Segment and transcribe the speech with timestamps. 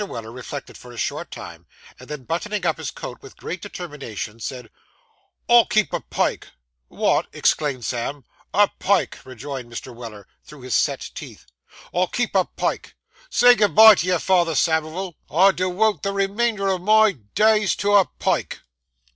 [0.01, 1.67] Weller reflected for a short time,
[1.99, 4.71] and then, buttoning up his coat with great determination, said
[5.47, 6.47] 'I'll keep a pike.'
[6.89, 8.25] 'Wot!' exclaimed Sam.
[8.51, 9.93] 'A pike!' rejoined Mr.
[9.93, 11.45] Weller, through his set teeth;
[11.93, 12.95] 'I'll keep a pike.
[13.29, 15.17] Say good bye to your father, Samivel.
[15.29, 18.59] I dewote the remainder of my days to a pike.